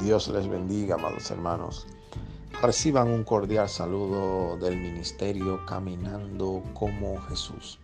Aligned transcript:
Dios 0.00 0.28
les 0.28 0.48
bendiga, 0.48 0.94
amados 0.94 1.28
hermanos. 1.30 1.86
Reciban 2.62 3.08
un 3.08 3.24
cordial 3.24 3.68
saludo 3.68 4.56
del 4.56 4.76
ministerio 4.76 5.64
Caminando 5.66 6.62
como 6.72 7.20
Jesús. 7.22 7.80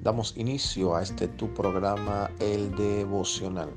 Damos 0.00 0.36
inicio 0.36 0.96
a 0.96 1.02
este 1.02 1.28
tu 1.28 1.54
programa, 1.54 2.28
el 2.40 2.74
devocional, 2.74 3.70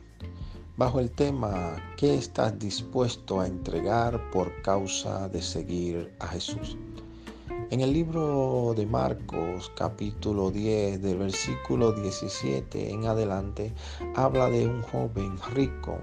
bajo 0.76 1.00
el 1.00 1.12
tema 1.12 1.76
¿Qué 1.98 2.16
estás 2.16 2.58
dispuesto 2.58 3.42
a 3.42 3.48
entregar 3.48 4.32
por 4.32 4.62
causa 4.64 5.30
de 5.30 5.42
seguir 5.42 6.16
a 6.20 6.28
Jesús? 6.30 6.78
En 7.70 7.82
el 7.82 7.92
libro 7.92 8.74
de 8.78 8.86
Marcos 8.86 9.70
capítulo 9.76 10.52
10 10.52 11.02
del 11.02 11.18
versículo 11.18 11.92
17 11.92 12.92
en 12.92 13.06
adelante 13.06 13.74
habla 14.16 14.50
de 14.50 14.66
un 14.66 14.82
joven 14.84 15.38
rico 15.54 16.00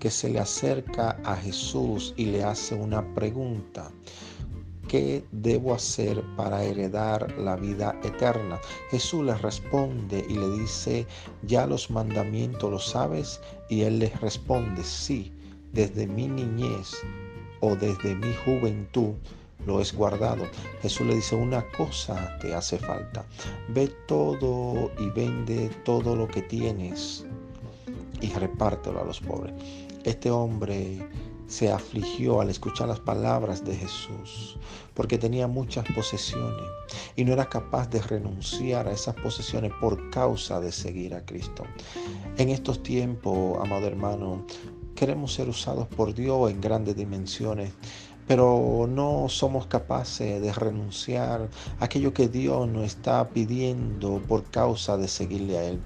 que 0.00 0.10
se 0.10 0.30
le 0.30 0.38
acerca 0.38 1.20
a 1.22 1.36
Jesús 1.36 2.14
y 2.16 2.24
le 2.26 2.42
hace 2.42 2.74
una 2.74 3.14
pregunta. 3.14 3.90
¿Qué 4.88 5.22
debo 5.32 5.74
hacer 5.74 6.24
para 6.34 6.64
heredar 6.64 7.30
la 7.38 7.56
vida 7.56 7.94
eterna? 8.02 8.58
Jesús 8.90 9.22
le 9.22 9.34
responde 9.34 10.24
y 10.26 10.32
le 10.32 10.48
dice, 10.60 11.06
ya 11.42 11.66
los 11.66 11.90
mandamientos 11.90 12.70
los 12.70 12.88
sabes 12.88 13.38
y 13.68 13.82
él 13.82 13.98
le 13.98 14.08
responde, 14.22 14.82
sí, 14.82 15.30
desde 15.74 16.06
mi 16.06 16.26
niñez 16.26 16.94
o 17.60 17.76
desde 17.76 18.14
mi 18.14 18.32
juventud 18.46 19.12
lo 19.66 19.80
es 19.80 19.92
guardado. 19.94 20.44
Jesús 20.80 21.06
le 21.06 21.16
dice, 21.16 21.34
una 21.34 21.66
cosa 21.70 22.38
te 22.40 22.54
hace 22.54 22.78
falta. 22.78 23.24
Ve 23.68 23.88
todo 24.06 24.90
y 24.98 25.10
vende 25.10 25.68
todo 25.84 26.16
lo 26.16 26.28
que 26.28 26.42
tienes 26.42 27.24
y 28.20 28.32
repártelo 28.32 29.00
a 29.00 29.04
los 29.04 29.20
pobres. 29.20 29.54
Este 30.04 30.30
hombre 30.30 31.06
se 31.52 31.70
afligió 31.70 32.40
al 32.40 32.48
escuchar 32.48 32.88
las 32.88 33.00
palabras 33.00 33.62
de 33.62 33.76
Jesús, 33.76 34.56
porque 34.94 35.18
tenía 35.18 35.46
muchas 35.46 35.84
posesiones 35.94 36.64
y 37.14 37.24
no 37.24 37.34
era 37.34 37.44
capaz 37.44 37.90
de 37.90 38.00
renunciar 38.00 38.88
a 38.88 38.92
esas 38.92 39.14
posesiones 39.16 39.70
por 39.78 40.08
causa 40.08 40.60
de 40.60 40.72
seguir 40.72 41.14
a 41.14 41.24
Cristo. 41.26 41.64
En 42.38 42.48
estos 42.48 42.82
tiempos, 42.82 43.58
amado 43.62 43.86
hermano, 43.86 44.46
queremos 44.94 45.34
ser 45.34 45.48
usados 45.48 45.88
por 45.88 46.14
Dios 46.14 46.50
en 46.50 46.60
grandes 46.60 46.96
dimensiones, 46.96 47.72
pero 48.26 48.86
no 48.88 49.28
somos 49.28 49.66
capaces 49.66 50.40
de 50.40 50.52
renunciar 50.52 51.48
a 51.80 51.84
aquello 51.84 52.12
que 52.14 52.28
Dios 52.28 52.68
nos 52.68 52.84
está 52.84 53.28
pidiendo 53.28 54.22
por 54.28 54.44
causa 54.44 54.96
de 54.96 55.08
seguirle 55.08 55.58
a 55.58 55.64
Él. 55.64 55.80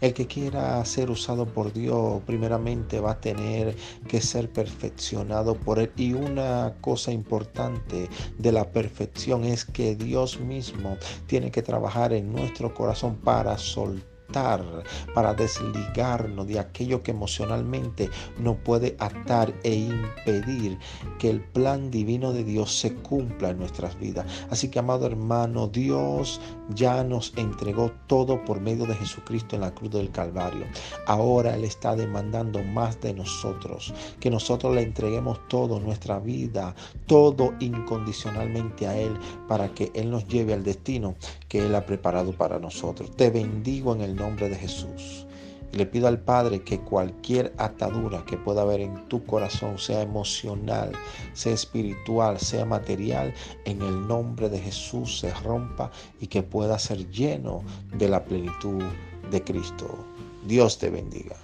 El 0.00 0.14
que 0.14 0.26
quiera 0.26 0.82
ser 0.86 1.10
usado 1.10 1.44
por 1.44 1.72
Dios 1.74 2.22
primeramente 2.24 3.00
va 3.00 3.12
a 3.12 3.20
tener 3.20 3.76
que 4.08 4.20
ser 4.22 4.50
perfeccionado 4.50 5.54
por 5.54 5.78
Él. 5.78 5.92
Y 5.96 6.14
una 6.14 6.74
cosa 6.80 7.12
importante 7.12 8.08
de 8.38 8.52
la 8.52 8.70
perfección 8.70 9.44
es 9.44 9.64
que 9.64 9.96
Dios 9.96 10.40
mismo 10.40 10.96
tiene 11.26 11.50
que 11.50 11.62
trabajar 11.62 12.12
en 12.12 12.32
nuestro 12.32 12.72
corazón 12.72 13.16
para 13.16 13.58
soltar 13.58 14.09
para 14.32 15.34
desligarnos 15.34 16.46
de 16.46 16.58
aquello 16.58 17.02
que 17.02 17.10
emocionalmente 17.10 18.10
no 18.38 18.54
puede 18.54 18.96
atar 18.98 19.52
e 19.62 19.74
impedir 19.74 20.78
que 21.18 21.30
el 21.30 21.40
plan 21.40 21.90
divino 21.90 22.32
de 22.32 22.44
Dios 22.44 22.78
se 22.78 22.94
cumpla 22.94 23.50
en 23.50 23.58
nuestras 23.58 23.98
vidas. 23.98 24.26
Así 24.50 24.68
que, 24.68 24.78
amado 24.78 25.06
hermano, 25.06 25.68
Dios 25.68 26.40
ya 26.74 27.02
nos 27.02 27.32
entregó 27.36 27.90
todo 28.06 28.44
por 28.44 28.60
medio 28.60 28.86
de 28.86 28.94
Jesucristo 28.94 29.56
en 29.56 29.62
la 29.62 29.74
cruz 29.74 29.90
del 29.90 30.10
Calvario. 30.10 30.66
Ahora 31.06 31.54
Él 31.54 31.64
está 31.64 31.96
demandando 31.96 32.62
más 32.62 33.00
de 33.00 33.14
nosotros, 33.14 33.92
que 34.20 34.30
nosotros 34.30 34.74
le 34.74 34.82
entreguemos 34.82 35.40
todo, 35.48 35.80
nuestra 35.80 36.18
vida, 36.18 36.74
todo 37.06 37.54
incondicionalmente 37.60 38.86
a 38.86 38.96
Él, 38.96 39.18
para 39.48 39.72
que 39.74 39.90
Él 39.94 40.10
nos 40.10 40.26
lleve 40.28 40.54
al 40.54 40.62
destino 40.62 41.16
que 41.50 41.66
Él 41.66 41.74
ha 41.74 41.84
preparado 41.84 42.32
para 42.32 42.60
nosotros. 42.60 43.14
Te 43.16 43.28
bendigo 43.28 43.92
en 43.92 44.00
el 44.02 44.14
nombre 44.14 44.48
de 44.48 44.54
Jesús. 44.54 45.26
Le 45.72 45.84
pido 45.84 46.06
al 46.06 46.20
Padre 46.20 46.62
que 46.62 46.80
cualquier 46.80 47.52
atadura 47.58 48.24
que 48.24 48.36
pueda 48.36 48.62
haber 48.62 48.80
en 48.80 49.08
tu 49.08 49.24
corazón, 49.24 49.76
sea 49.78 50.00
emocional, 50.00 50.92
sea 51.32 51.52
espiritual, 51.52 52.38
sea 52.38 52.64
material, 52.64 53.34
en 53.64 53.82
el 53.82 54.06
nombre 54.06 54.48
de 54.48 54.60
Jesús 54.60 55.18
se 55.18 55.34
rompa 55.34 55.90
y 56.20 56.28
que 56.28 56.42
pueda 56.42 56.78
ser 56.78 57.10
lleno 57.10 57.62
de 57.98 58.08
la 58.08 58.24
plenitud 58.24 58.82
de 59.30 59.42
Cristo. 59.42 60.06
Dios 60.46 60.78
te 60.78 60.88
bendiga. 60.88 61.36